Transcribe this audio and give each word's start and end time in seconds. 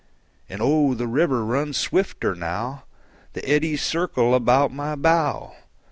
And 0.49 0.63
oh, 0.63 0.95
the 0.95 1.05
river 1.05 1.45
runs 1.45 1.77
swifter 1.77 2.33
now; 2.33 2.85
The 3.33 3.47
eddies 3.47 3.83
circle 3.83 4.33
about 4.33 4.73
my 4.73 4.95
bow. 4.95 5.53